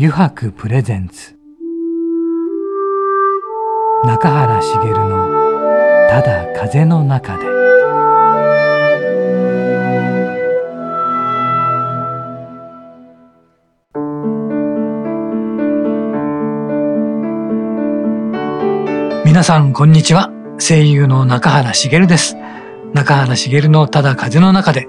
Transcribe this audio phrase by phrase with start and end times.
[0.00, 1.36] 油白プレゼンツ。
[4.04, 5.28] 中原茂の
[6.08, 7.42] 「ただ風の中で」
[19.26, 20.30] 皆さんこんにちは。
[20.60, 22.36] 声優の中原茂です。
[22.94, 24.86] 中原茂のただ風の中で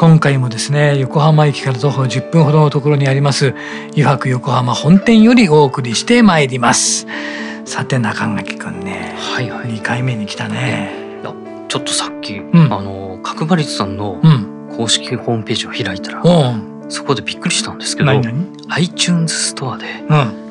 [0.00, 3.54] 今回もですね横浜駅から徒歩10分ほどのところにあります
[3.94, 7.06] 湯泊横浜本店よりお送りしてまいります。
[7.66, 10.90] さて中垣くんね、はいはい、2回目に来たね。
[11.68, 12.72] ちょっとさっき、ん。
[12.72, 14.74] あの角張率さんのうん。
[14.74, 16.54] 公式ホームページを開いたら、おう。
[16.88, 18.10] そこでびっくりしたんですけど
[18.70, 19.84] iTunes ストアで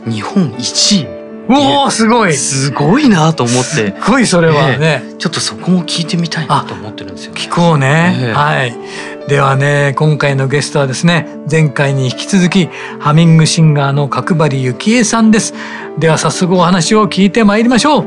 [0.06, 0.12] うん。
[0.12, 1.20] 日本1
[1.50, 2.30] おおすごい。
[2.30, 3.88] 位すすごいなと思って。
[3.88, 7.42] っごいそれはね、ちょっとそこも聞いてみたいなと思ってるんですよね。
[7.42, 8.34] 聞こうね、ええ。
[8.34, 12.66] はいではね今回のゲストはですね前回に引き続き
[13.00, 15.54] ハミングシンガーの角張幸恵さんです。
[16.00, 18.06] では早速お話を聞いてまいりましょう。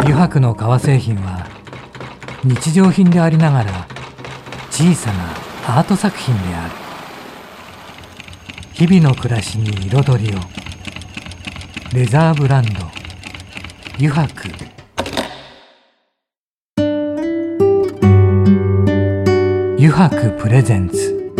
[0.00, 1.46] 油白の革製品は
[2.42, 3.86] 日常品でありながら
[4.72, 6.74] 小さなアート作品である。
[8.72, 10.40] 日々の暮らしに彩りを。
[11.94, 12.70] レザーブランド。
[13.96, 14.50] 油白。
[19.78, 21.32] 油白プレゼンツ。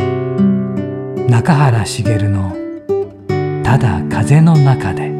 [1.28, 2.56] 中原茂の
[3.62, 5.12] 「ただ風の中で」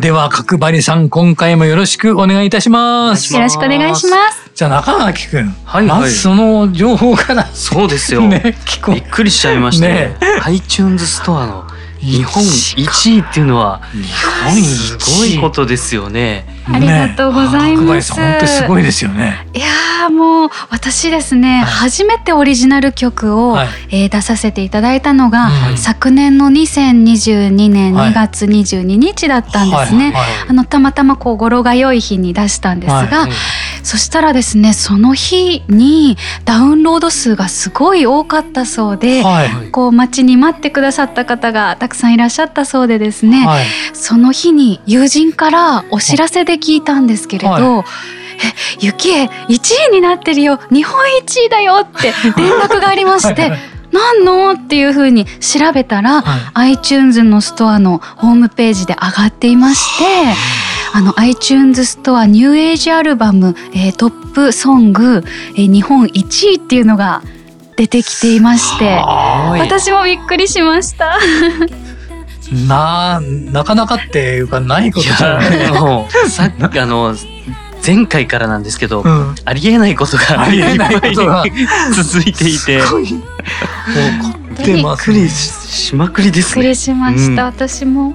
[0.00, 4.50] では角張さん今回もよろしくお願いいたしますよろしくお願いします。
[4.54, 8.26] じゃあ中垣くん、はいはいまずその情報からそうですよ。
[8.26, 8.56] ね
[8.88, 10.16] びっくりしちゃいましたねね。
[10.44, 14.02] iTunes ストアのう日本1位っていうのは日
[14.44, 16.46] 本一すごいことですよね。
[16.66, 21.90] ありがとうございますね角張さん本当にすごいですよねいやーもう私ですね、はい。
[21.90, 23.68] 初めてオリジナル曲を、はい。
[23.90, 28.10] えー出させていただいたのが、うん昨年の2022年はい。
[28.10, 30.06] 2月22日だったんですね。
[30.06, 33.30] はいはいあのたまたまこう語呂が良い日に出したんですが、はい。
[33.82, 39.70] そしたらですねその日にダウンロード数がすごい多かったそうで、はい。
[39.70, 43.64] こう待ちに待ってくださった方がたくさんいらっしゃったそうでですね、はい。
[43.92, 47.84] その日に友人からお知らせで聞いたんですけれど、は
[48.42, 50.58] え、ゆきえ1位になってるよ。
[50.70, 53.60] 日本一位だよって 連絡がありましてはいはい
[53.92, 54.52] 何の？
[54.52, 56.72] っていうふうに調べたら、はい。
[56.74, 60.04] iTunes のストアのホームページで上がっていまして
[60.94, 61.00] あ。
[61.00, 65.24] の iTunes ストアニューエイジアルバム、えートップソング、
[65.56, 67.22] えー日本1位っていうのが
[67.76, 69.60] 出てきていましてはい。
[69.60, 71.18] 私もびっくりしました。
[72.68, 76.30] ななかなかっていうかないこといじゃない。
[76.30, 77.14] さっきあの
[77.84, 81.44] 前回からなんですけど、うんありえないことがありえないことが
[81.94, 83.20] 続いていてすごい起こ
[84.54, 86.76] ってびっくりしまくりですねびっくり。
[86.76, 88.14] しました、うん私も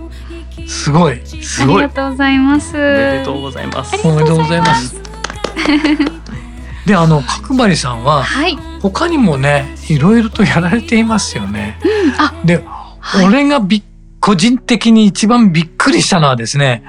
[0.67, 1.81] すごいありすごい。
[1.83, 2.71] がとうございます。
[2.75, 3.95] おめでとうございます。
[4.03, 4.95] おめでとうございます
[6.85, 8.57] であの角張さんははい。
[8.81, 11.79] 他にもねいろいろとやられていますよね
[12.19, 12.63] あ、で、
[12.99, 13.25] はい。
[13.25, 13.83] 俺がびっ
[14.19, 16.83] 個人的に一番びっくりしたのはですね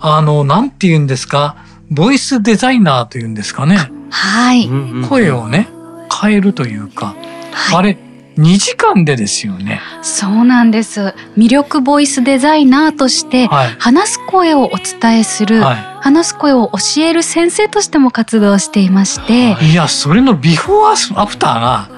[0.00, 1.56] あのなんて言うんですか？
[1.92, 3.76] ボイスデザイナーというんですかね
[4.10, 4.68] はい。
[5.08, 5.68] 声をね
[6.10, 7.14] 変えるというか、
[7.52, 7.98] はいあれ
[8.38, 9.82] 2時間でですよね。
[10.00, 11.14] そうなんです。
[11.36, 13.76] 魅力ボイスデザイナーとして、はい。
[13.78, 19.72] 話す声をお伝えする、は話す声を教える先生としても活動していまして、い。
[19.72, 21.90] いや、それのビフォーアフターが、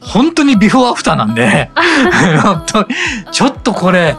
[0.00, 1.70] 本当にビフォーアフターなんで、
[3.32, 4.14] ちょっとこれ、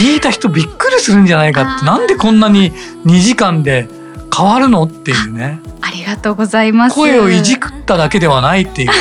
[0.00, 2.72] 聞いた人びっくりするんじゃないかって、なんでこんなに
[3.06, 3.86] 2時間で
[4.34, 4.84] 変わるの？
[4.84, 5.60] っていうね。
[5.80, 6.96] ありがとうございます。
[6.96, 8.94] 声をいじくっただけではないっていうね。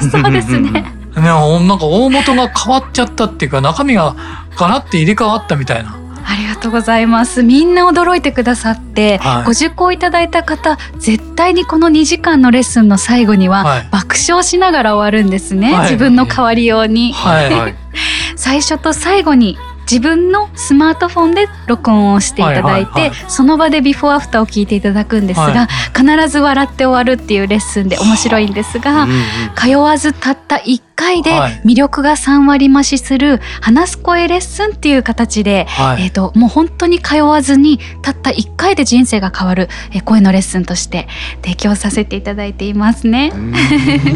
[0.10, 0.70] そうですね。
[1.16, 4.14] ね、なんか大元が変わっちゃったっていうか中身が
[4.56, 5.96] ガラッて入れ替わったみたいな。
[6.28, 7.42] ありがとうございます。
[7.42, 13.88] みんな驚いてくださって、はいご受講いただいた方、絶対にこの2時間のレッスンの最後には、はい。
[13.90, 17.12] 爆笑しながら終わるんですね、はい自分の代わり用に。
[17.12, 17.52] はい。
[17.52, 17.74] はい。
[18.36, 19.56] 最初と最後に
[19.90, 23.30] 自分のスマートフォンで録音をしていただいて、はいはいはい。
[23.30, 25.68] その場でビフォーアフターを聞いていただくんですが、はい。
[25.94, 29.16] 必ず笑って終わるっていうレッスンで面白いんですが、うんうん
[29.56, 36.04] 通わずたった1回ではい魅力が3割増しする話す声レッスンっていう形で、はい。
[36.04, 41.08] えー、ともう本当に通わずにたった1回で人生が変わる、えー声のレッスンとして
[41.42, 43.32] 提供させていただいていますね。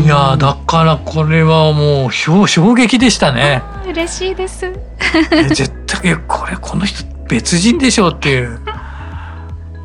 [0.04, 3.62] いや だからこれはもう衝衝撃でしたね。
[3.86, 4.72] 嬉しいです。
[5.32, 8.60] え絶対これこの人別人でしょうっていう。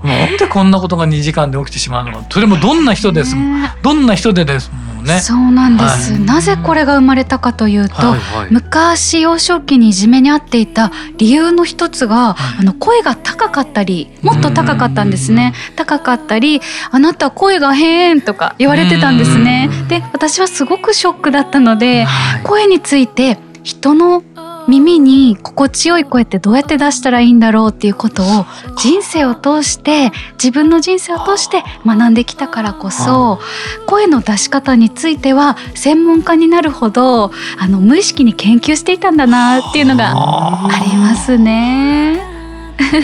[0.06, 2.20] なんでこんなことが2時間で起きてしまうの？
[2.20, 3.36] かそれもどんな人です？
[3.36, 3.74] もん、ね。
[3.82, 4.72] どんな人でです？
[4.72, 5.20] もんね。
[5.20, 6.22] そうなんです、はい。
[6.22, 8.52] なぜこれが生まれたかというと、はいはい。
[8.52, 12.60] 昔幼少期にいじめにあっていた理由の一つが、はい。
[12.60, 15.54] あの声が高かったりもっと高かったんですね。
[15.76, 16.62] 高かったり
[16.92, 19.70] 「あなた声が変」とか言われてたんですね。
[19.72, 19.88] うん。
[19.88, 22.44] で私はすごくショックだったのではい。
[22.44, 24.24] 声について人の
[24.68, 28.46] 耳に心地よい声ってどうやって出したらいいんだろうっていうことを
[28.78, 33.40] 人生を通して自分の人生を通して学んできたからこそ
[33.88, 42.36] 声の出し方については専門家になるほどあの無意識に研究していたんだなっていうのがあありますね。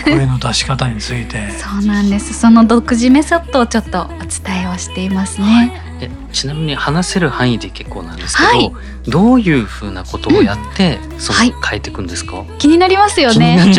[0.03, 1.49] 声の出し方について。
[1.57, 2.33] そうなんです。
[2.33, 5.90] その独自メソッドをちょっとお伝えをしていますね。
[6.01, 8.71] えちなみに話せる範囲で結構なんですけど、はい。
[9.07, 11.53] どういうふうなことをやって、そのはい。
[11.63, 13.59] 変えていくんですか、気になりますよね。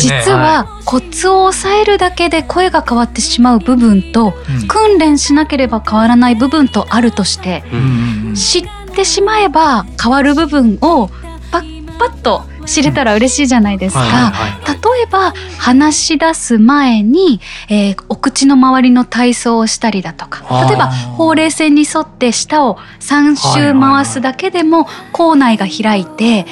[0.00, 4.68] 実はコツを抑えるだけで声が変わってしまう部分とうん。
[4.68, 8.34] 訓練しなければ変わらない部分とあるとしてううんん。
[8.34, 8.64] 知っ
[8.94, 11.08] てしまえば変わる部分を
[11.50, 14.00] パッパッと知れたら嬉しいじゃないですか。
[14.00, 20.66] はいはい例えば話し出す前に、えーお口の周りの体操をしたりだとか。
[20.66, 26.44] 例えばほうれい線に沿って舌を3周回すだけでも口内が開いて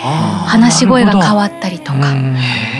[0.47, 1.99] 話し声が変わったりとか。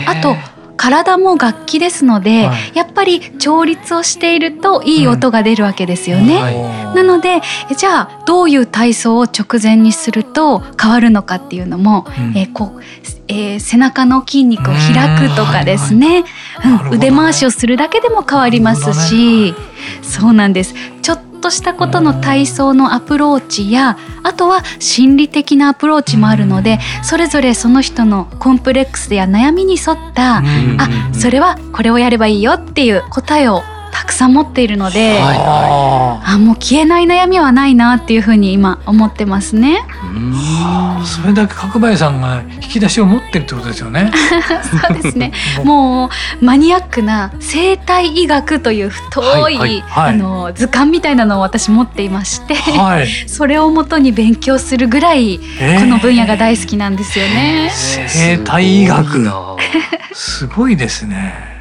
[0.07, 0.35] あと
[0.77, 2.71] 体も楽器ですので、はい。
[2.75, 6.41] やっぱり調律をしているといい音が出るわけですよね。
[6.41, 6.95] はい。
[6.95, 7.41] なので
[7.71, 12.37] えじゃあどういう体操を直前にすると変わるのかっていうのも、うん。
[12.37, 12.81] えーこう
[13.27, 16.23] えー背中の筋肉を開くとかですね、
[16.63, 16.71] うん。
[16.71, 16.97] なるほどね。
[16.97, 19.53] 腕回しをするだけでも変わりますし、
[20.01, 20.73] そうなんです。
[21.01, 33.61] ちょっとしたことの体操のアプローチやあとは心理的なアプローチもあるのでそれぞれその人のコンプレックスや悩みに沿った、うんあそれはこれをやればいいよっていう答えを
[33.97, 35.19] たくさん持っているので。
[35.19, 39.79] はいああもう消えない悩みはないなっていうふうに今思ってますね。
[40.15, 44.11] うんーそれだけ角林さんが引き出しを持ってるってことですよね。
[44.89, 45.31] そうですね。
[45.63, 46.09] も
[46.41, 53.07] うマニアックな生態医学という太い、はいはいはいあの図鑑みたいなのを私持っていまして、はい。
[53.27, 57.71] それをもとに勉強するぐらいえーこの分野が大好きなんですよね。
[58.07, 59.27] 生態医学
[60.13, 61.56] すごいですね。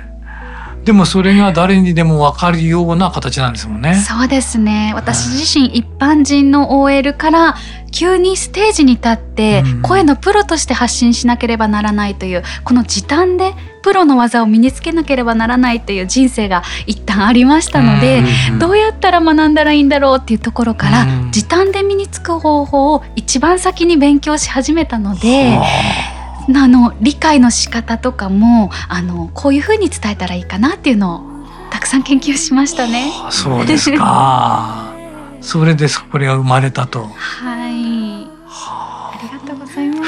[0.86, 3.96] でもそれが誰にでも分かるような形なんですもんね。
[3.96, 4.92] そうですね。
[4.94, 7.56] 私自身一般人の OL から
[7.90, 13.52] 急にステージに立ってうん声のプロとして発信しなければならないというこの時短で
[13.82, 25.58] プロの技を身につけなければならないという人生が一旦ありましたので、うんどうやったら学んだらいいんだろうっていうところから、うん時短で身につく方法を一番先に勉強し始めたので、
[26.54, 33.10] あの理解の仕方とかもあのこういうふうに伝えたらいいかなっていうのをたくさん研究しましたね。
[33.24, 34.92] あそうですか。
[35.40, 37.04] それでこれが生まれたと。
[37.04, 38.26] はい。
[38.48, 40.05] ありがとうございま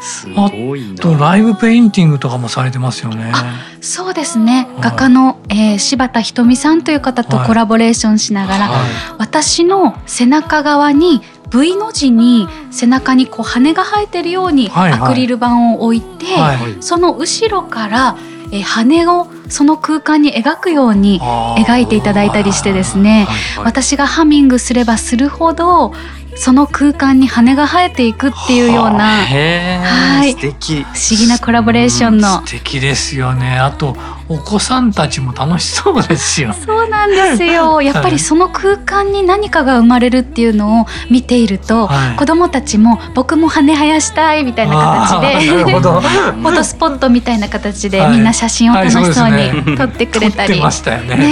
[0.00, 0.22] す。
[0.24, 0.96] すごいな。
[0.96, 3.32] とライブペインティングとかもされてますよね。
[3.80, 4.68] そうですね。
[4.74, 4.82] はい。
[4.82, 7.46] 画家の、えー柴田ひとみさんという方とはい。
[7.46, 16.76] コラボレーションしながら、は私の背中側に V の字に背中にこう羽が生えてるようにアクリル板を置いて、はいはい。
[16.80, 18.16] その後ろから、
[18.52, 23.64] えー羽をその空間に描くように描いていただいたりしてですね、はいはい。
[23.66, 25.92] 私がハミングすればするほど
[26.36, 33.58] その空間に羽が生えていくっていうようなへはいえ素敵不思議なコラボレーションの素敵ですよね。
[33.58, 33.96] あと
[34.28, 36.52] お子さんたちも楽しそうですよ。
[36.52, 44.76] そうなんですよ やっぱりその空間に何かが生まれるっていうのを見ていると、はい子どもたちも僕も羽生やしたいみたいな
[45.08, 45.54] 形で。
[45.64, 50.48] フォトスポットみたいな形ではいみんな写真を楽しそうに撮ってくれたり。
[50.48, 51.16] 撮ってましたよね。
[51.16, 51.26] ね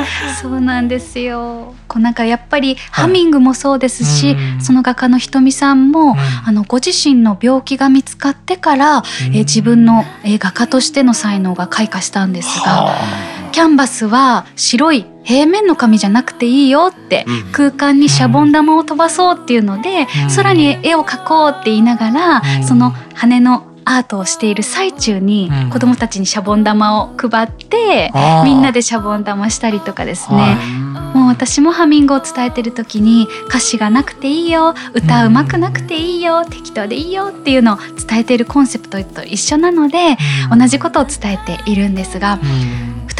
[0.00, 0.04] え
[0.40, 1.74] そうなんですよ。
[1.96, 4.60] こうなんかやっぱりハミングもそうですし、うん。
[4.60, 6.16] その画家のひとみさんも、うん。
[6.18, 17.52] あのご自身の病気が見つかってから、えー自分の、えー画家としての才能が開花したんですが、はキャンバスは白い平面の紙じゃなくていいよって、うん。
[17.52, 20.36] 空間にシャボン玉を飛ばそうっていうので、うん。
[20.36, 22.64] 空に絵を描こうって言いながら、うん。
[22.64, 25.70] その羽のアートをしている最中に、うん。
[25.70, 28.12] 子どもたちにシャボン玉を配って、
[28.44, 40.18] みんなでシャボン玉したりとかですね、はいもう私もハミングを伝えてる時に歌詞がなくていいよ歌うまくなくていいよ、適当でいいよっていうのを伝えているコンセプトと一緒なので、
[40.54, 42.38] 同じことを伝えているんですが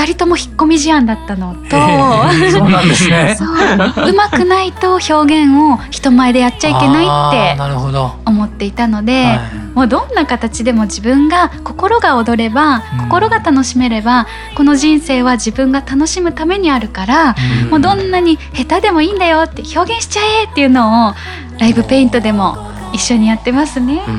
[0.05, 3.35] 人とも引っ込み思案だったのと、そうなんですね。
[3.39, 3.49] そう。
[4.11, 9.39] うまくないと表現を人前でやっちゃいけないってなるほど、思っていたので、はい。
[9.75, 13.05] もうどんな形でも自分が心が踊れば、うん。
[13.05, 17.35] 心が楽しめればこの人生は自分が楽しむためにあるから、
[17.65, 17.71] うん。
[17.71, 21.15] もうどんなに下手でもいいんだよって表現しちゃえっていうのを
[21.59, 22.57] ライブペイントでも
[22.93, 24.03] 一緒にやってますね。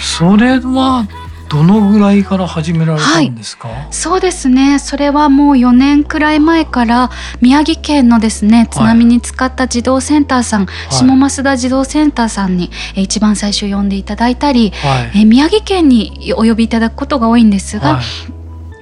[0.00, 1.06] それは
[1.54, 4.80] どのぐらいから始められたんですか、そうですね。
[4.80, 15.10] それはもう4年くらい前から宮城県のですね津波に使った児童センターさん、下増田児童センターさんにえー一番最初呼んでいただいたり、はい。
[15.14, 18.04] えー宮城県にお呼びいただくことが多いんですが、はい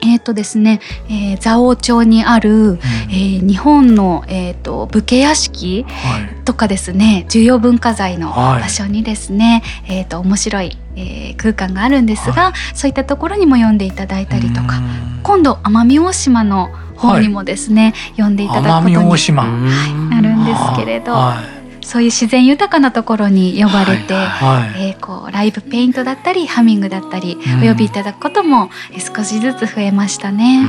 [0.05, 2.79] えっ、とですね、えー蔵王町にある、
[3.11, 6.45] えー日本の、えー、と武家屋敷はい。
[6.45, 8.63] とかですね重要文化財のはい。
[8.63, 15.21] 場所にですね、えー、と面白い、えー空間があるんですが、はそういったところにも呼んでいただいたりとかうん。
[15.23, 21.43] 今度奄美大島の方にもですね、呼んでいただくことに大島、なるんですけれど、は
[21.83, 24.13] そういう自然豊かなところに呼ばれて。
[24.15, 30.69] いはいえーこうライブペイントだったりハミングだったりうんお呼びいただくこともえー少しずつ増えましたね。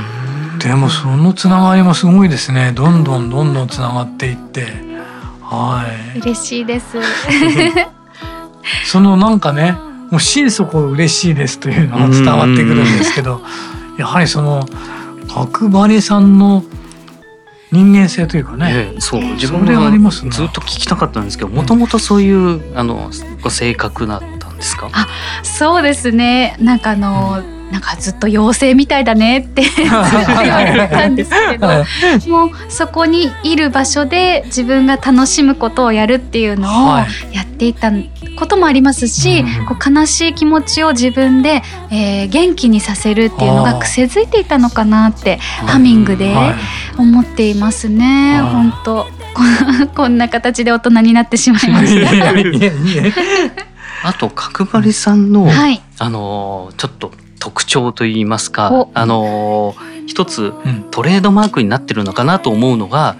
[0.58, 4.66] でもそのつながりもすごいですねどんどんどんどんつながっていって
[5.42, 6.98] はい嬉しいです。
[8.86, 9.72] そのなんかね
[10.10, 13.42] もう心底嬉しいですというのが伝わってくるんですけど
[13.98, 14.66] やはりその
[15.28, 16.64] 角張さんの
[17.74, 19.22] 人間性というかね、ええそう。
[19.34, 20.30] 自分がありますね。
[20.30, 23.10] ずっと聞きたかったんですけどもともとそういうあの
[23.42, 24.88] ご性格だったんですか？
[25.42, 26.56] そうですね。
[26.60, 37.34] なんかあの、なんかずっと妖精みたいだねって 言われてたんですけど、はいもうそこにいる場所で自分が楽しむことをやるっていうのをはい。
[37.36, 37.90] やっていた
[38.36, 46.54] こともありますし、うんこう悲しい気持ちを自分で、えー元気にさせるっていうのが癖づいていたのかなってハミングではい。
[46.98, 48.40] 思っていますね。
[48.40, 48.52] はい。
[48.52, 49.06] 本当。
[49.34, 49.42] こ
[49.96, 53.04] こんな形で大人になってしまいまいしやいやいやいや。
[54.04, 55.52] あと角張さんの、た。
[55.52, 55.82] はい。
[55.98, 57.10] あのちょっと
[57.44, 58.90] 特徴といいますかお。
[58.94, 59.74] あの
[60.06, 60.84] 一つうん。
[60.90, 63.16] トレードマークになってるのかなと思うのが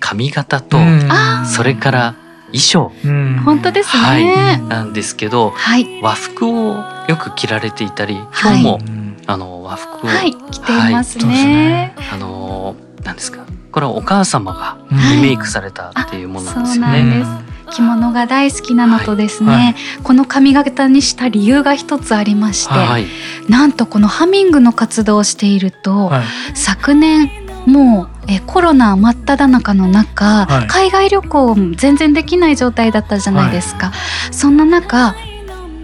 [0.00, 1.06] 髪型と、うん。
[1.08, 2.92] あそれから衣装。
[3.04, 3.40] うん。
[3.44, 4.24] 本当ですはい。
[4.24, 4.60] ね。
[4.68, 6.02] なんですけどはい。
[6.02, 8.24] 和服をよく着られていたりはい。
[8.32, 9.16] 今日も、うん。
[9.28, 10.34] あの和服を、はい。
[10.34, 11.26] 着ていますね。
[11.26, 11.94] ね。
[12.12, 12.74] あの
[13.04, 13.44] なんですか。
[13.70, 14.78] これはお母様が
[15.14, 17.24] リメイクされたっていうものなんですよね。
[17.70, 19.62] 着物が大好きなのとですね、はい。
[19.64, 23.06] はいこの髪型にした理由が一つありまして、はい、
[23.48, 26.24] なんとこのハミングの活動をしていると、はい。
[26.54, 27.30] 昨年
[27.66, 30.66] もうえコロナ真っ只中の中、はい。
[30.66, 33.92] 海外旅行も全然できない状態だったじゃないですか、
[34.30, 35.14] そんな中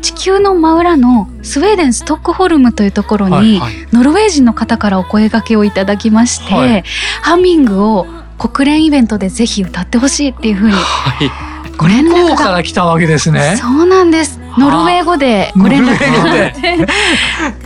[0.03, 3.61] 地球の真裏のスウェーデンストックホルムというところに、
[3.93, 6.85] ノルウェー人の方からお声掛けをいただきまして、はい。
[7.23, 8.07] ハミングを
[8.39, 11.46] 国連イベントでぜひ歌ってほしいっていうふうにはい
[11.77, 12.37] ご連絡が。
[12.37, 13.57] から来たわけですね。
[13.61, 14.41] そうなんです。
[14.59, 16.33] ノルウェー語でご連絡が。
[16.47, 16.87] あって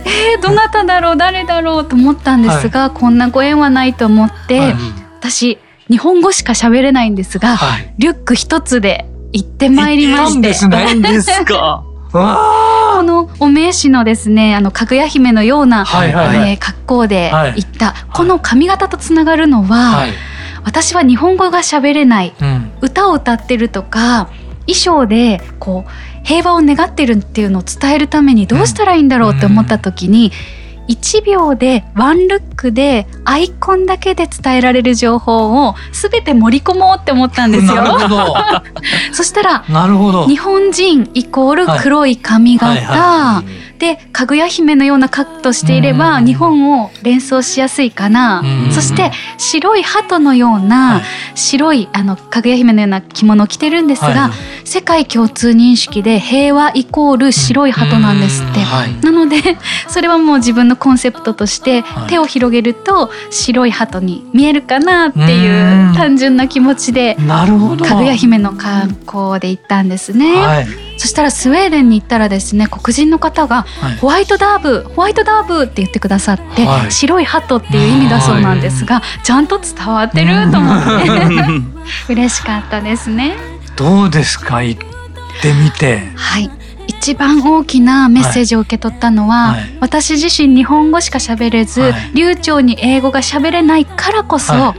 [0.05, 1.17] えーどなただろう？
[1.17, 1.85] 誰だろう？
[1.87, 4.75] と思ったんですが、こんなご縁はないと思って、はい。
[5.19, 5.57] 私
[5.89, 7.93] 日本語しか喋れないんですが、はい。
[7.97, 10.53] リュック一つで行ってまいりまして。
[12.11, 16.51] このお名刺のですねあのかぐや姫のような、はいはいはい。
[16.51, 17.53] えー格好ではい。
[17.55, 20.13] 行った、この髪型とつながるのは、はい。
[20.63, 22.71] 私は日本語が喋れないうん。
[22.81, 24.29] 歌を歌ってるとか
[24.67, 25.91] 衣装でこう
[26.23, 30.31] 平和を願ってるっていうのを伝えるためにどうしたらいいんだろうって思った時に、
[30.87, 37.93] 1秒でワンルックでアイコンだけで伝えられる情報を全て盛り込もうって思ったんです なるよ。
[37.93, 38.35] ほど。
[39.13, 40.27] そしたらなるほど。
[40.27, 43.43] 日本人イコール黒い髪型、はいは
[43.81, 51.01] でかぐや姫のようなカットしていればうん日本を連想しやすいかな、うんそして白い鳩のような、はい
[51.33, 54.31] 白いあのかぐや姫のような着物を着てるんですが、はい
[54.63, 58.61] 世界共通認識で平和イコール白い鳩なんですって。
[58.61, 58.95] はい。
[59.01, 59.57] なので
[59.89, 67.15] それはもう自分のコンセプトとしてはい手を広げると白い鳩に見えるかなっていう単純な気持ちで。
[67.15, 70.35] かぐや姫の格好で行ったんですね。
[70.35, 70.90] はい。
[70.97, 73.97] そしたらスウェーデンに行ったらですね黒人の方がはい。
[73.97, 76.91] ホワイトダーブホワイトダーブって言ってくださって、はい。
[76.91, 80.83] 白い鳩っていう意味だそうなんですが、ちゃんと伝わってると思っ
[82.07, 83.35] て 嬉しかったですね。
[83.75, 84.61] どうですか？
[84.63, 84.81] 行っ
[85.41, 86.11] てみて。
[86.15, 86.49] はい。
[86.87, 89.77] 一番大きなメッセージを受け取ったのは、はい。
[89.79, 91.93] 私自身日本語しか喋れず、はい。
[92.13, 94.75] 流暢に英語が喋れないからこそ、は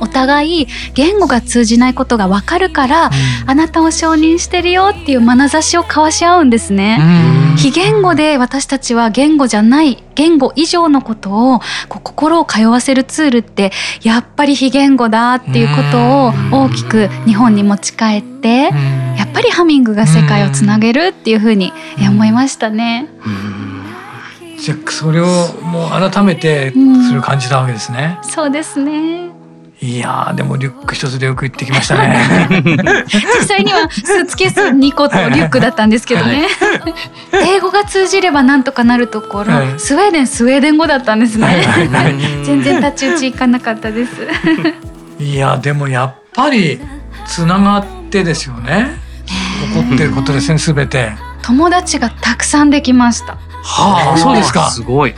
[0.00, 3.10] お互い言語が通じないことがわかるから、
[3.46, 6.98] あなたを承認してるよっていう眼差しを交わし合うんですね。
[7.38, 13.72] うん非言語で私たちは言語じゃない言語以上のことをこう心を通わせるツールって
[14.02, 18.70] やっぱり非言語だっていうことを大きく日本に持ち帰って
[19.16, 23.08] やっぱりハミングが世界をつなげるっていうふうにえ思いましたね。
[24.58, 25.26] じゃあそれを
[25.62, 28.18] もう改めてする感じたわけですね。
[28.22, 29.33] そうですね。
[29.80, 32.48] いやーでもリュック一つでよく行ってきましたね。
[33.06, 36.46] 実際にはスーツケース2個とリュックだったんですけどね。
[37.32, 41.46] 英語が通じればなんとかなるところ、はいスウェーデンスウェーデン語だったんですね。
[41.46, 42.14] はいはいはい
[42.46, 44.12] 全然太刀打ちいかなかったです。
[45.22, 46.80] いやでもやっぱり
[47.26, 48.98] つながってですよね。
[49.26, 51.12] 起こってることですねすべて。
[51.42, 53.36] 友達がたくさんできました。
[53.62, 54.70] はあそうですか。
[54.70, 55.14] すごい。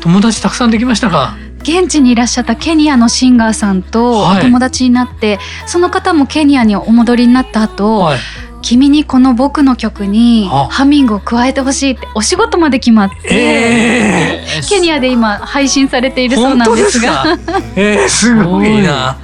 [0.00, 1.36] 友達たくさんできましたか？
[1.62, 8.18] 現地にいらっしゃったケニアのシンガーさんとおはい友達になって、その方もケニアにお戻りになった後、はい。
[8.64, 17.58] 君にこの僕の曲にあハミングを加えてほしいってお仕事まで決まって、ええケニアで今配信されているそうなんですがすか？
[17.74, 19.16] ええすごいな。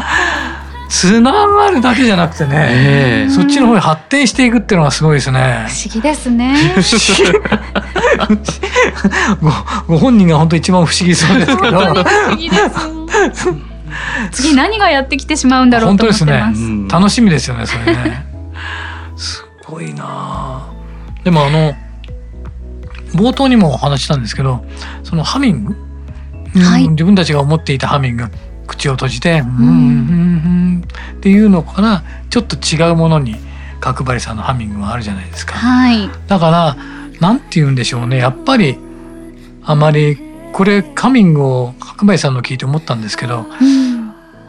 [0.91, 2.67] つながるだけじゃなくてね。
[2.71, 5.67] ええそっちの方に発展していくっていうのがすごいですね。
[5.69, 6.57] 不思議ですね。
[9.87, 11.79] ごご本人が本当一番不思議そうですけど。
[11.79, 12.57] 本当に不思議で
[13.35, 13.69] す。
[14.33, 16.47] 次何がやってきてしまうんだろうと思ってま。
[16.47, 18.27] 本当ですうん楽しみですよね、それね。
[19.17, 20.73] すごいなあ
[21.25, 21.75] でもあの、
[23.15, 24.65] 冒頭にもお話ししたんですけど、
[25.03, 25.77] そのハミング、
[26.55, 28.29] うんはい自分たちが思っていたハミング、
[28.67, 30.85] 口を閉じて、うん、うん、うん、
[31.17, 33.37] っていうのから、ちょっと違うものに、
[33.81, 35.55] 角張さんのハミングがあるじゃないですか。
[35.55, 36.09] はい。
[36.27, 36.77] だから、
[37.21, 38.19] なんて言うんでしょうね。
[38.19, 38.79] やっぱり、
[39.65, 40.19] あまり、
[40.53, 43.99] これ、カミングを角張さんの聞いて思ったんですけど、うん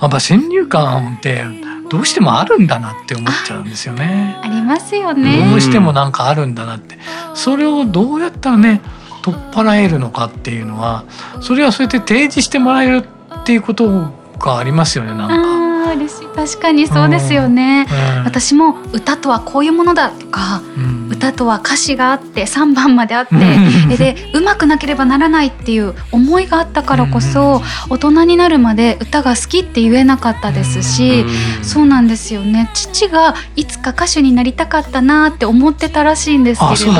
[0.01, 1.43] やっぱ先入観って
[1.89, 4.37] どうしてもあるんだなって思っちゃうんですよね。
[4.41, 5.49] ありますよね。
[5.49, 6.97] どうしてもなんかあるんだなって。
[7.33, 8.81] それをどうやったらね、
[9.21, 11.03] 取っ払えるのかっていうのは、
[11.41, 13.05] それはそうやって提示してもらえる
[13.41, 15.68] っていうことがありますよね、なんか。
[15.95, 16.27] 嬉しい。
[16.35, 17.87] 確かにそうですよね。
[18.17, 18.23] うん。
[18.23, 21.09] 私も歌とはこういうものだとかうん。
[21.09, 23.91] 歌とは歌詞があって3番まであってうん。
[23.91, 31.25] えで上手くなければならないっていう思いがあったからこそ大人になるまで歌が好きって言えなかったですし
[31.63, 32.69] そうなんですよね。
[32.73, 36.99] 父がいつか歌手になりたかったなって思ってたらしいんですあ、けれど。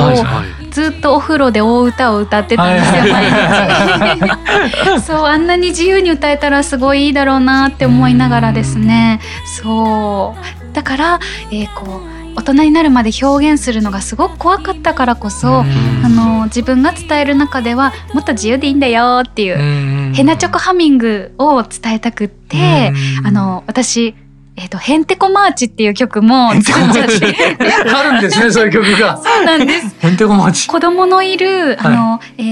[0.70, 3.14] ずっとお風呂で大歌を歌ってたんですよ。
[3.14, 9.20] はい毎日 そうあんなに自由に歌えたらすごいいいだろうなって思いながらですね。
[9.62, 10.74] そう。
[10.74, 19.62] だから、えーこう大人になるまで表現するのがすごく怖かったからこそ、うんあの自分が伝える中ではもっと自由でいいんだよっていう、う
[20.10, 23.26] んヘナチョコハミングを伝えたくって、うん。
[23.26, 24.14] あの私
[24.60, 27.58] えっ、とヘンテコマーチっていう曲も作っちゃって
[27.94, 29.16] あるんですね、そういう曲が。
[29.16, 29.96] そうなんです。
[29.98, 30.68] へんてこまち。
[30.68, 32.42] 子供のいるあの、え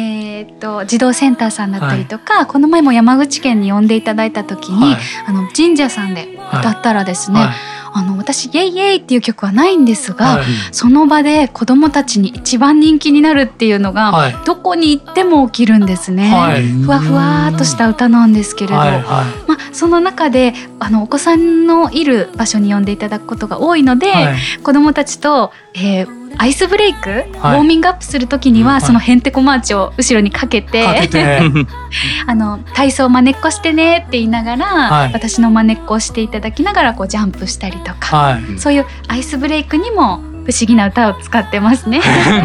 [0.42, 5.00] ーっと児童センターさんだったりとか、この前も山口県に呼んでいただいた時に、はい。
[5.26, 10.44] あの神社さんで歌ったらですね、はいあの私「イエイイエイ」っていう曲はないんですが、はい。
[10.72, 14.36] その場で子供たちに一番人気になるっていうのが、はい。
[14.44, 16.30] どこに行っても起きるんですね。
[16.30, 16.62] はい。
[16.66, 19.02] ふわふわーっとした歌なんですけれど、はいはい。
[19.02, 19.22] ま
[19.54, 24.36] あ、その中であのお子さんのいる場所に呼んでいただくことが多いので、はい。
[24.62, 27.24] 子供たちと、えーアイスブレイク、はい。
[27.24, 28.80] ウォーミングアップする時には、はい。
[28.82, 30.84] そのヘンテコマーチを後ろにかけて
[32.26, 35.12] あの体操まねっこしてねって言いながら、はい。
[35.12, 38.58] 私のまねっこをしていただきながらこうジャンプしたりとか、はい。
[38.58, 42.00] そういうアイスブレイクにも不思議な歌を使ってますね。
[42.00, 42.40] へ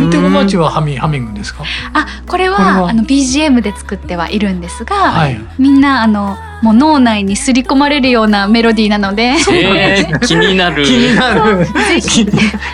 [0.00, 1.64] んてこまちはハミハミングですか？
[1.92, 5.40] あこれはこれはあの BGM で作ってはいるんですが、はい。
[5.58, 10.84] みんなあのもう脳内に刷り込まれるようなメロディーなのでえー、気になる。
[10.84, 11.64] 気になる。
[11.66, 12.24] ぜひ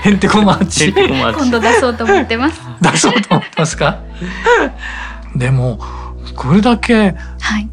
[0.04, 0.92] へんてこまち。
[0.92, 2.60] 今度出そうと思ってます。
[2.82, 3.96] 出そうと思ってますか？
[5.34, 5.78] でも
[6.36, 7.68] これだけはい。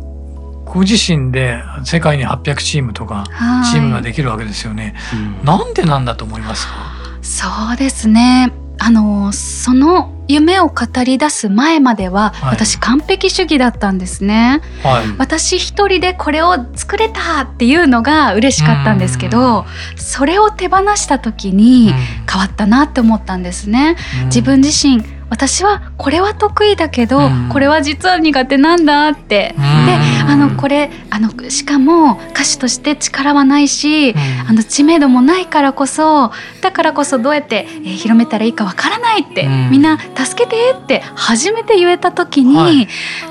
[0.76, 4.94] ご自身で世界に800チームとかはいチームができるわけですよね。
[5.44, 6.74] なんでなんだと思いますか？
[7.22, 8.52] そうですね。
[8.78, 14.62] あのその夢を語り出す前までは、はい私完璧主義だったんですね。
[14.84, 15.06] はい。
[15.18, 21.94] 私一人でこれを作れたっていうのが嬉しかったんですけど、それを手放した時に
[22.30, 23.96] 変わったなって思ったんですね。
[24.24, 27.50] うん自分自身私はこれは得意だけど、うん。
[27.50, 29.56] これは実は苦手なんだって。
[29.58, 29.64] うん。
[29.86, 29.94] で
[30.28, 34.18] あのこれあのしかも歌手として力はないし、うん。
[34.50, 39.72] あの知名度もないからこそだからこそどうやって、えー広めたらいいかわからないって、うん。
[39.72, 42.88] みんな助けてって初めて言えた時に、はい。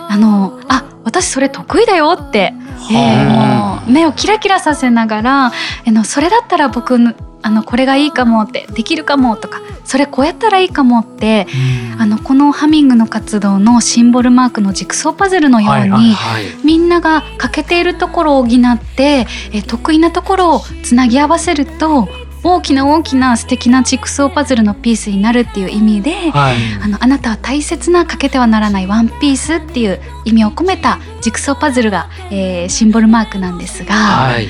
[0.09, 2.55] あのあ私それ得意だよって、
[2.91, 5.53] えーはもう目をキラキラさせながらあ
[5.87, 11.47] のそれだったら僕のあのこれがいいかもってできるかもとかそれこうやったらいいかもって
[11.95, 16.45] うんあのこのハミングの活動のシンボルマークのジクソーパズルのように、はいはいはい。
[16.65, 22.09] みんなが欠けているところを補ってえ得意なところをつなぎ合わせると
[22.45, 26.57] 大きな大きな素敵なジクソーパズルのピースになるっていう意味で、はい。
[26.83, 34.49] あのあなたは大切な欠けてはならないワンピースっていう意味を込めたジクソーパズルが、えーシンボルマークなんですが、はい。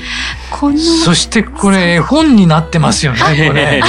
[0.50, 3.80] このそしてこれ絵本になってますよねこれ。
[3.80, 3.82] ね。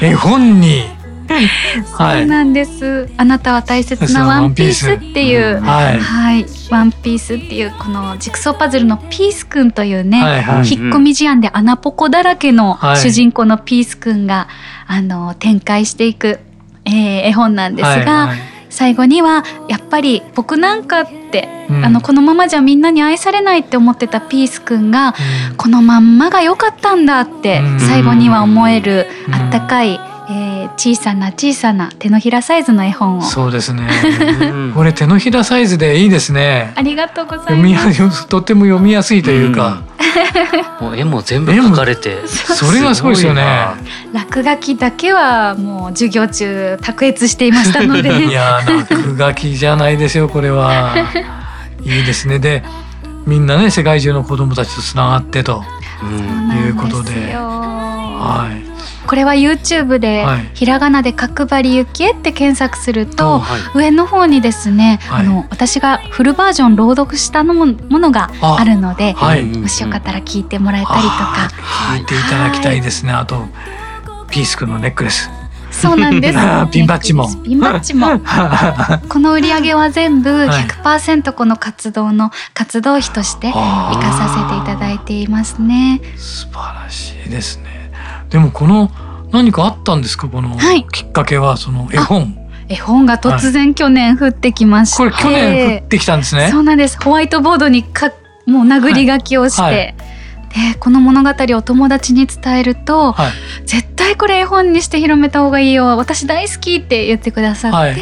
[0.00, 0.94] 絵本に。
[1.28, 1.38] は
[2.16, 3.08] いそうなんです。
[3.16, 5.60] あなたは大切なワンピースっていう。
[5.60, 6.00] はい。
[6.00, 10.68] はい、ワンピースっていうこのジクソーパズルのピースくんというね、はいはい。
[10.68, 12.96] 引っ込み思案で穴ポコだらけのはい。
[12.96, 14.48] 主人公のピースくんが、
[14.86, 16.40] あの展開していく、
[16.84, 18.38] えー絵本なんですが、はいはい。
[18.70, 21.84] 最後にはやっぱり僕なんかって、うん。
[21.84, 25.14] あのこのままじゃみんなに愛されないって思ってたピースくんが
[25.50, 25.56] うん。
[25.56, 27.80] このまんまが良かったんだってうん。
[27.80, 29.34] 最後には思えるうん。
[29.34, 33.22] あったかい、えー小さな小さな手のひらサイズの絵本を。
[33.22, 33.88] そうですね。
[34.40, 34.72] うん。
[34.74, 36.72] これ手のひらサイズでいいですね。
[36.76, 38.26] ありがとうござ読みやいます。
[38.28, 39.82] とても読みやすいというか、
[40.80, 42.26] もう絵も全部描かれて。
[42.26, 43.44] それがすごいですよね。
[44.12, 50.94] 落書きだけはもう授業中卓越していましたの いでやー落書きじゃないですよこれは。
[51.84, 52.38] いいですね。
[52.38, 52.62] で
[53.26, 55.64] みんなね世界中の子供たちとつながってと。
[56.02, 56.66] うん。
[56.66, 57.34] いうことで。
[57.34, 58.73] はい
[59.06, 60.50] これは YouTube ではい。
[60.54, 63.78] ひらがなで角張りゆきえって検索すると、はい。
[63.78, 65.26] 上の方にですね、はい。
[65.26, 71.48] あの私がフルバージョン朗読したのもものがああるので、もしよかったら聞いてもらえたりとか、
[71.96, 73.12] 聞いていただきたいですね。
[73.12, 73.46] あと
[74.30, 75.30] ピース君のネックレス。
[75.70, 76.38] そうなんです。
[76.70, 77.28] ピンバッジも。
[77.42, 78.20] ピンバッジも。
[79.08, 80.64] この売り上げは全部はい。
[80.66, 86.00] 100%この活動の活動費として生かさせていただいていますね。
[86.16, 87.83] 素晴らしいですね
[88.34, 88.90] でもこの
[89.30, 90.28] 何かあったんですか？
[90.28, 90.84] このはい。
[90.88, 92.36] きっかけはその絵本。
[92.68, 96.48] 絵本が突然去年降ってきまして、これ去年降ってきたんですね。
[96.50, 97.00] そうなんです。
[97.00, 98.10] ホワイトボードにか
[98.46, 99.74] もう殴り書きをして、はい。
[99.76, 99.94] はい。
[100.72, 103.32] でこの物語を友達に伝えると、はい。
[103.66, 107.96] 絶対これ絵本にして広めた方がいいよ私大好きって言ってくださって、はい。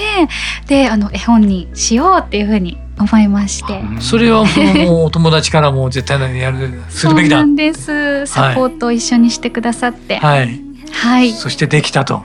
[0.67, 3.83] であの絵本にしようっていうふうに思いまして。
[4.01, 7.39] それはもうお友達からも絶対にやるするべきだ。
[7.39, 8.27] そうなんです。
[8.27, 10.19] サポートを一緒にしてくださって。
[10.19, 10.61] はい、はい。
[10.93, 11.33] はい。
[11.33, 12.23] そしてできたと。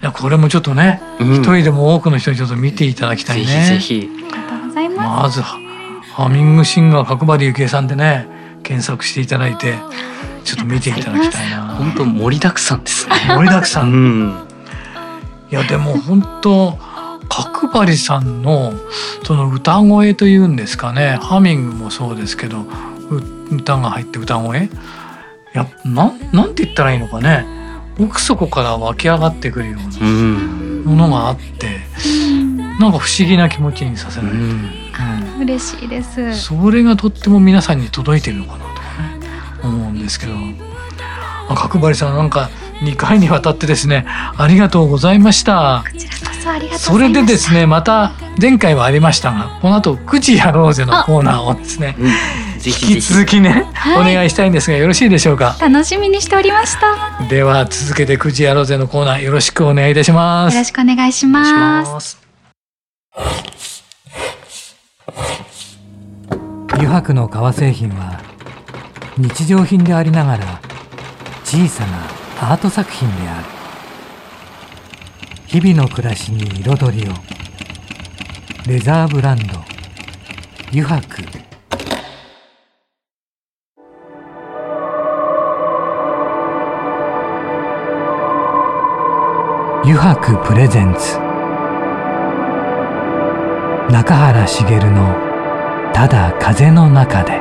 [0.00, 0.04] い。
[0.04, 1.34] やこれもちょっとねうん。
[1.34, 4.10] 一人でも多くの人にちょっと見ていただきたいぜねひぜひ。
[4.12, 5.58] ありがとうございます、まずハ
[6.14, 8.26] ハミングシンガー角張ゆきえさんでね
[8.62, 9.74] 検索していただいて
[10.44, 11.74] ちょっと見ていただきたいな。
[11.76, 13.14] 本当盛りだくさんですね。
[13.28, 14.46] 盛りだくさうんん。
[15.50, 16.78] いやでも本当
[17.28, 18.72] 角張さんの
[19.24, 21.18] その歌声というんですかね。
[21.20, 24.64] ハミングもそうですけどう歌が入って歌声？
[24.64, 24.68] い
[25.54, 27.44] やなんなんて言ったらいいのかね。
[27.98, 30.84] 奥底から湧き上がってくるようなうん。
[30.84, 31.80] ものがあって
[32.78, 34.50] なんか不思議な気持ちにさせられる、うん。
[35.36, 35.42] うん。
[35.42, 36.38] 嬉しいです。
[36.38, 38.72] それがとっても皆さんに届いてるのかなとか
[39.18, 39.26] ね
[39.62, 40.34] 思うんですけど。
[41.48, 45.84] あ角張さんなんか2回にわたってですねありがとうございました。
[45.86, 52.06] こちらこそありがとうそございましたれでですねまた前回はありましたがこの後9時やろうぜのコーナーをですねうん。
[52.58, 53.00] ぜひ引き。
[53.00, 54.12] 続きね、はい。
[54.12, 55.56] お願いしたいんですがよろしいでしょうか？
[55.60, 56.86] 楽しみにしておりました。
[56.86, 60.56] よでは続けて9時やろうぜのコーナーよろしくお願いいたします。
[60.56, 62.18] ろしくお願いします。
[66.72, 68.20] 油白の革製品は
[69.16, 70.60] 日常品でありながら
[71.44, 73.55] 小さなアート作品である
[75.58, 77.14] 日々の暮らしに彩りを。
[78.68, 79.54] レザーブランド。
[80.68, 81.22] 油白
[89.82, 91.16] 油白プレゼンツ。
[93.90, 95.16] 中原茂の
[95.94, 97.40] 「ただ風の中で」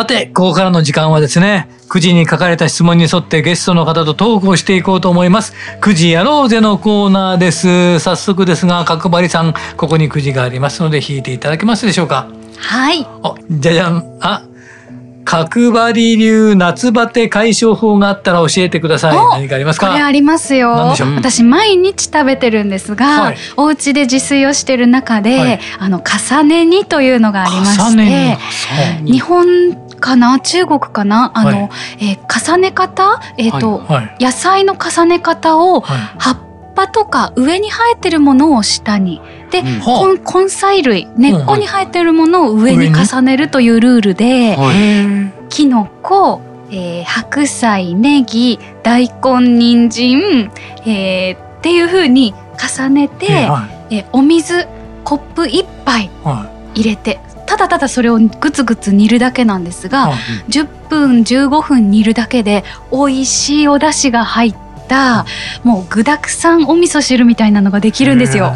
[0.00, 5.52] さてここからの時間はですね9時に書かれた質問に沿ってゲストの方とトークをしていこうと思います。
[5.82, 7.98] 9時やろうぜのコーナーです。
[7.98, 12.28] 早速ですが角張さんここに9時がありますので引いていただけますでしょうか？
[12.56, 13.06] はい。
[13.22, 14.18] あじゃじゃん。
[14.22, 14.46] あ
[15.22, 19.16] 角張流夏バテ解消法があったら教えてください。
[19.16, 19.88] お何かありますか？
[19.88, 20.70] これありますよ。
[20.72, 23.36] 私毎日食べてるんですが、はい。
[23.56, 25.60] お家で自炊をしてる中で、はい。
[25.78, 28.38] あの重ね煮というのがありま重してね
[29.04, 30.40] 日本かな？
[30.40, 31.30] 中国かな？
[31.34, 31.70] あの、はい。
[32.00, 33.20] えー重ね方？
[33.36, 34.24] えっ、と、はい。
[34.24, 35.98] 野菜の重ね方をはい。
[36.18, 36.38] 葉っ
[36.74, 39.20] ぱとか上に生えてるものを下に。
[39.50, 39.66] で、うん。
[39.80, 44.56] は根根菜類根っこに生えてるものを上に重ねるというルールで、
[45.48, 50.50] きのこ、えー白菜ネギ大根人参、
[50.86, 53.96] えーっていう風に重ねて、はい。
[53.96, 54.66] えーお水
[55.04, 57.18] コップ1杯は入れて
[57.50, 60.18] ただただそれをグツグツ煮るだけなんですが、はい
[60.50, 64.54] 10分15分煮るだけで美味しいお出汁が入っ
[64.88, 65.24] た
[65.64, 68.54] もう具だくさんお味噌汁みたいなのができるんですよ。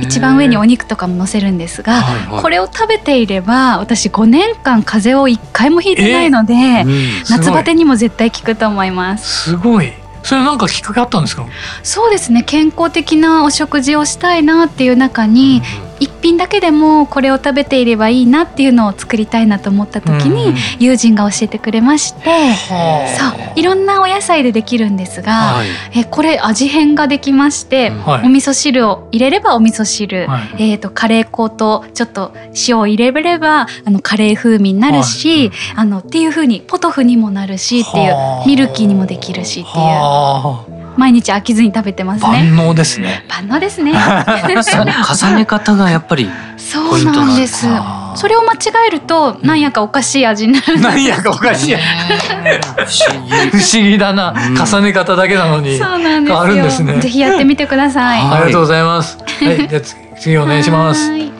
[0.00, 2.42] 一番上にお肉とかも乗せるんですが、はいはい。
[2.42, 7.24] これを食べていれば私5年間風邪を1回もひいてないので、うん。
[7.24, 9.50] すごい夏バテにも絶対効くと思います。
[9.50, 9.92] すごい。
[10.22, 11.46] それなんかきっかけあったんですか？
[11.82, 12.42] そうですね。
[12.42, 15.62] 健康的なお食事をしたいなっていう中に、
[16.00, 25.68] 一品だけでもこれを食べていればいいなっていうのを作りたいなと思った時に、うん友人が教えてくれまして、はそういろんなお野菜でできるんですが、はい。
[25.94, 30.72] えこれ味変ができまして、お味噌汁を入れればお味噌汁、はい。
[30.72, 32.32] えー、とカレー粉とちょっと
[32.68, 38.46] 塩を入れればあのカレー風味になるし、あのっていう風にポトフにもなるしっていうはあ。
[38.46, 39.76] ミルキーにもできるしっていう。
[39.76, 42.50] は毎日飽きずに食べてますあね。
[42.50, 43.92] 万能ですね万能ですね。
[44.62, 44.92] その
[45.30, 47.66] 重ね方がやっぱりそうなんです。
[48.14, 50.80] それを間違えるとなんやかおかしい味になる。
[50.80, 56.40] 何やかおかしいや不思議不思議だな、うん重ね方だけなのにそうなんですよ。
[56.40, 58.20] あるんですねぜひやってみてください。
[58.20, 59.18] はいありがとうございます。
[59.18, 61.10] はい、じゃあ次次お願いします。
[61.10, 61.32] はい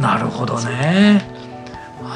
[0.00, 1.22] なるほどね。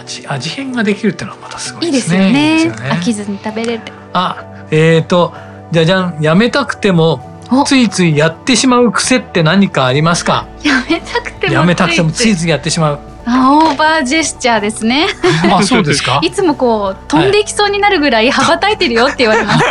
[0.00, 2.26] 味味変ができるってのはまたすごいいいですね。
[2.26, 2.59] よね。
[2.59, 3.83] いいですよ飽きずに食べれる。
[4.12, 5.35] あ、えっ、と
[5.74, 10.46] じゃじゃんやめたくてもおついついやってしまう癖って何かありますか？
[10.62, 12.98] やめたくてもやめたくてもつついいついやってしまう。
[13.26, 15.06] あオーバージェスチャーですね。
[15.50, 16.20] あ、そうですか？
[16.24, 16.30] い。
[16.30, 19.64] つもこう飛んでいきそうになるぐらい羽ばたいてるよって言われます。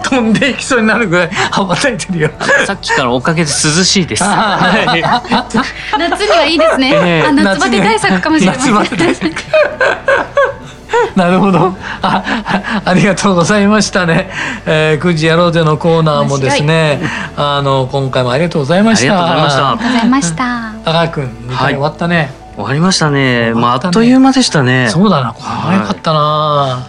[0.10, 2.30] 飛んでいきそうになるぐらい 羽ばたいてるよ。
[2.66, 3.54] さっきからおかげで涼
[3.84, 4.22] しいです。
[4.24, 6.92] 夏にはいいですね。
[6.94, 9.34] ええあ夏バテ対策かもしれません。
[11.16, 11.76] なるほど。
[12.02, 14.30] あありがとうございましたね、
[14.66, 17.00] えー、9時やろうぜのコーナーもですね
[17.36, 19.32] あの今回もありがとうございました。
[19.32, 20.68] ありがとうございました。
[20.68, 21.02] ありがとうございました。
[21.02, 23.52] 高橋君2回終わったね、終わりましたね。
[23.54, 24.88] まああっという間でしたね。
[24.90, 26.88] そうだなこれはよかったな、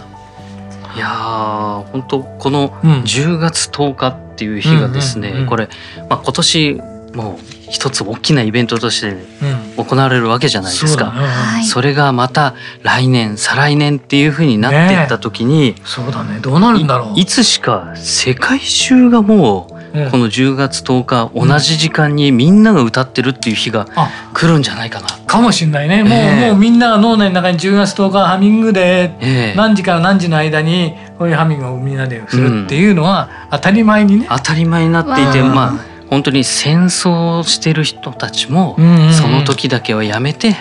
[0.94, 2.90] いやー本当このうん。
[3.02, 5.68] 10月10日っていう日がですね、うんうんうんこれ、
[6.08, 6.80] まあ、今年
[7.14, 7.38] もう
[7.70, 11.14] 一つ大きなイベントとしてうん行われるわけじゃないですか。
[11.62, 16.40] そそれがまた来年再来年っていう風になっていった時に、そうだね。
[16.40, 17.18] どうなるんだろう。
[17.18, 20.10] いいつしか世界中がもううん。
[20.10, 25.08] この10月10日同じ時間にみんなが歌ってるっていう日があ来るんじゃないかな。
[25.26, 26.02] かもしんないね。
[26.04, 26.50] もう,、ええ。
[26.50, 29.54] もうみんなが脳内の中に10月10日ハミングでええ。
[29.56, 38.76] 何時から何時の間にこういうハミングをみんなでするっていうのは当たり前にね、当たり前になっていてまあ本当に戦争をしてる人たちも
[39.12, 40.56] その時だけはやめて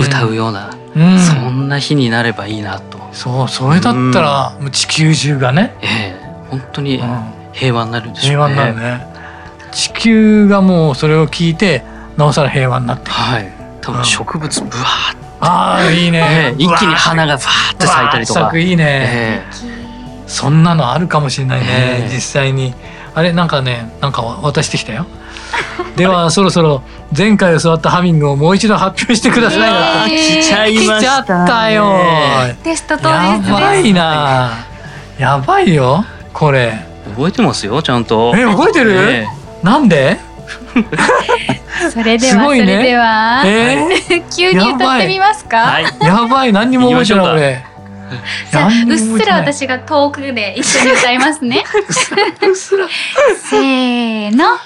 [0.00, 1.18] 歌うような、うん。
[1.18, 7.24] そんな日になればいいなと、そうそれだったらもう地球中がね、ええ本当にうん。
[7.52, 8.54] 平和になるんでしょうね。
[8.54, 9.06] 平和になるね。
[9.70, 11.84] 地球がもうそれを聞いて
[12.16, 13.52] なおさら平和になってはい。
[13.80, 13.98] 多うん。
[13.98, 16.18] 分植物ブワーって、ああいいね。
[16.18, 18.58] ええ一気に花がバーって咲いたりとか。
[18.58, 19.42] いいね、え。
[20.26, 22.14] そんなのあるかもしれないね、ええ。
[22.14, 22.74] 実際に
[23.14, 25.06] あれなんかねなんか渡してきたよ。
[25.96, 26.82] ではそろそろ
[27.16, 31.96] 前回教わったハミングをもう一度発表してくださいなえー来ちゃいま来ちゃしたったよ。
[32.62, 33.92] テスト当や日ばい。
[33.92, 34.50] な。
[35.18, 36.72] やばいよこれ。
[37.06, 38.32] え覚えてますよちゃんと。
[38.36, 39.26] え覚えてる、え
[39.62, 40.18] なんで？
[41.92, 42.64] それですはごいね。
[42.64, 43.88] それでは、え
[44.36, 45.58] 急に歌ってみますか？
[45.58, 45.84] えはい。
[45.84, 46.52] ー、やばい。
[46.52, 47.64] 何にも覚えてない
[48.88, 51.64] うっすら私が遠くで一緒に歌いますね。
[52.42, 52.88] うっすら。
[53.36, 54.58] せーの。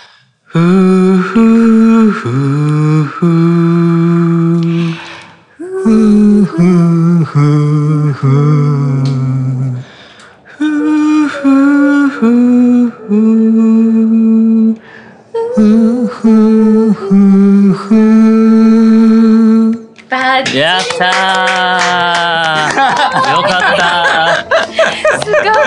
[20.54, 21.33] やったー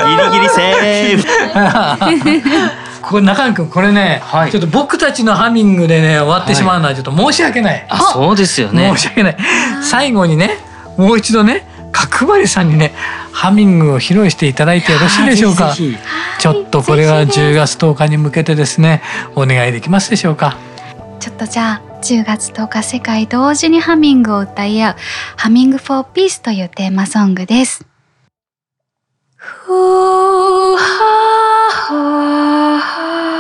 [0.05, 2.77] ギリギリセーフ。
[3.01, 4.51] これ中野くんこれね、はい。
[4.51, 8.91] ちょっと僕たちのハミングでね終わってしまうのはちょっと申し訳ない、あそうですよね。
[8.95, 9.38] 申し訳ない。
[9.81, 10.57] 最後にね
[10.97, 12.93] もう一度ね角張さんにね
[13.31, 15.69] ハミングを披露していただいてよろしいでしょうか。
[15.69, 15.97] ぜひぜ
[16.39, 19.01] ちょっとこれは10月10日に向けてですね
[19.36, 20.57] お願いできますでしょうか。
[21.19, 24.95] ちょっとじゃあ10月10日世界同時にハミングを歌い合う
[25.38, 27.86] ハミングフォーピースというテーマソングです。
[29.69, 33.37] Ooh, ha, ha, ha.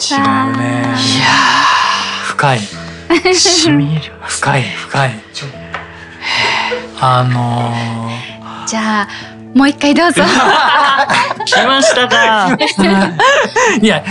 [0.00, 0.94] 違うね。
[0.96, 1.26] いや
[2.24, 2.60] 深い。
[3.34, 4.12] 染みる。
[4.22, 5.10] 深い深い。
[7.02, 9.08] あのー、じゃあ
[9.54, 10.22] もう一回どうぞ。
[11.44, 12.56] 来ましたか。
[13.80, 14.04] いや、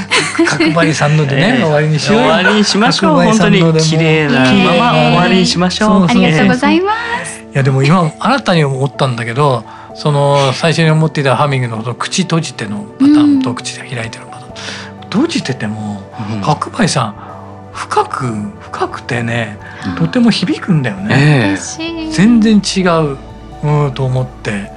[0.46, 2.22] 角張りさんのでね、終わりにしよう。
[2.22, 3.24] 終わりにしましょう。
[3.24, 6.06] 本当に綺麗なまま終わりにしましょう。
[6.06, 6.94] ありがとうございま
[7.26, 7.40] す。
[7.54, 9.64] いやでも今新たに思ったんだけど。
[10.00, 16.42] その最初に思っていたハミングの口閉じてのパターンと口で開いてるパターン、閉じててもうん。
[16.42, 18.26] 角張さん深く
[18.62, 19.96] 深くてねうん。
[19.98, 22.12] とても響くんだよね、え。
[22.12, 23.18] 全然違う
[23.62, 24.72] うんと思って。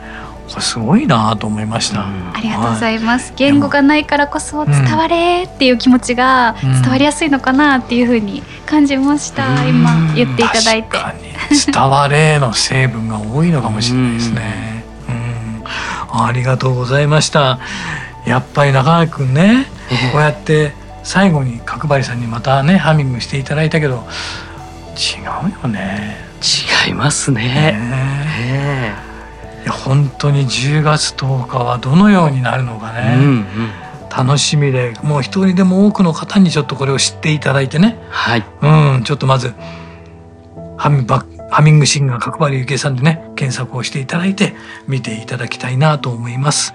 [0.48, 2.32] これすごいなと思いました、うん。
[2.34, 3.32] ありがとうございます。
[3.36, 6.82] 言語がないからこそ伝われっていう気持ちがうん。
[6.82, 9.46] 伝わりやすいのかなっていう風に感じました。
[9.62, 9.68] うん。
[9.68, 10.88] 今言っていただいて。
[10.90, 11.72] 確かに。
[11.72, 14.71] 伝われの成分が多いのかもしれないですね。
[16.12, 17.58] うん、ありがとうございました。
[18.26, 20.12] やっぱり中川くんね、ええ。
[20.12, 20.72] こうやって
[21.02, 24.04] 最後に角張さんにまたねハミングしていただいたけど
[24.96, 26.16] 違うよね。
[26.86, 27.42] 違いますね。
[27.42, 28.26] ね。
[28.40, 28.94] え
[29.64, 33.46] いや本当に10月10日はどのようになるのかね、えうんうん。
[34.10, 37.98] 楽しみでもう一人でも多くの方にちょっとこれを知っていただいてね。
[38.10, 38.44] はい。
[38.60, 39.54] うん、ちょっとまず
[40.76, 44.54] ハミバハミングシンガー角張ゆきえさんでね検索をしていただいて
[44.88, 46.72] 見ていただきたいなと思います。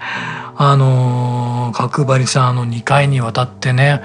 [0.56, 4.00] あのー角張さんあの2回にわたってね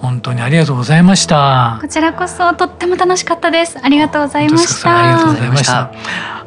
[0.00, 1.78] 本当にありがとうございました。
[1.80, 3.78] こちらこそとっても楽しかったです。
[3.82, 5.40] ありがとうございまし本当ですかありがとうごた。
[5.40, 5.92] ざいました。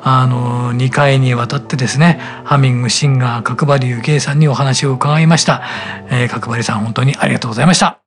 [0.04, 5.64] あの2回にわたってですねハミングシンガー角張ゆきえさんにお話を伺いました。
[6.10, 8.07] えー、角張さん本当にありがとうございました。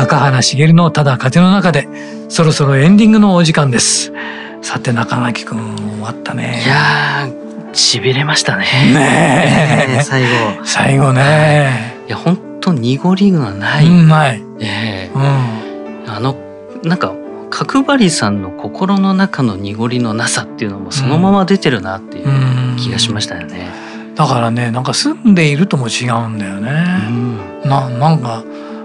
[0.00, 1.86] 中原茂のただ風の中で
[2.30, 4.14] そろそろエンディングのお時間です。
[4.62, 6.62] さて中垣くん終わったね。
[6.64, 8.64] いやーしびれましたね。
[8.94, 9.92] ねえ。
[9.92, 10.28] ええ最後。
[10.64, 12.02] 最後ね。
[12.08, 14.42] いや本当濁りがない、うんない。
[14.60, 15.10] ええ。
[15.14, 16.10] うん。
[16.10, 16.34] あの
[16.82, 17.12] なんか
[17.50, 22.76] 角張さんの心の中の濁りのなさっていうのもそのまま出てるなっていううん。
[22.78, 23.68] 気がしましたよね。
[24.14, 26.70] だからねなんか住んでいるとも違うんだようね、
[27.10, 27.68] ん。
[27.68, 28.44] ななんか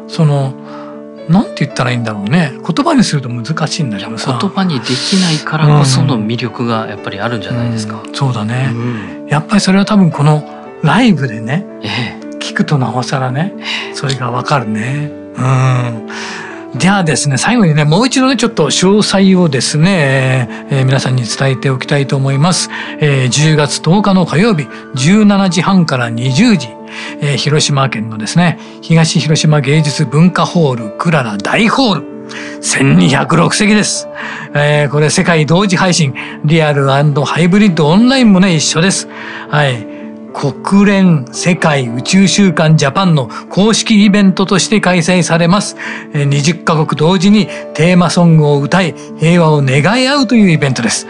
[0.09, 0.53] その
[1.29, 2.51] なんて言ったらいいんだろうね。
[2.53, 4.37] 言葉にすると難しいんだけどさ。
[4.39, 8.01] 言葉にできないからこその魅力がやっぱりあるんじゃないですか。
[8.05, 10.43] うんそうだうね、んやっぱりそれは多分この
[10.83, 13.53] ライブでねえ聞くとなおさらね
[13.93, 15.11] それがわかるね。
[15.35, 16.07] うん
[16.77, 26.67] じゃあですね最後にねもう一度ねちょっと詳細をですね、えー皆さんに伝えておきたいと思います、えー10月10日の火曜日17時半から20時、
[27.21, 32.15] えー広島県のですね東広島芸術文化ホールクララ大ホール
[32.61, 34.07] 1206席です、
[34.53, 36.99] えーこれ世界同時配信リアルハ
[37.39, 39.07] イブリッドオンラインもね一緒です。
[39.49, 39.94] はい。
[40.35, 45.77] 国連世界宇宙週間ジャパンの公式イベントとして開催されます。
[46.13, 51.07] 20カ国同時にテーマソングを歌い平和を願い合うというイベントです。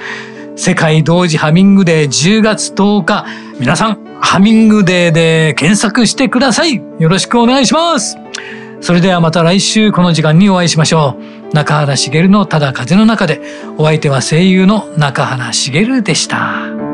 [0.55, 3.25] 世界同時ハミングデー10月10日。
[3.59, 6.75] 皆さん、ハミングデーで検索してください。
[6.99, 8.17] よろしくお願いします。
[8.79, 11.17] それではまた来週この時間にお会いしましょ
[11.51, 11.55] う。
[11.55, 13.41] 中原茂のただ風の中で、
[13.77, 16.84] お相手は声優の中原茂でした。